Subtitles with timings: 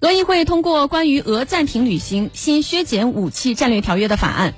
[0.00, 4.54] 俄议会通过关于俄暂停履行新削减武器战略条约的法案。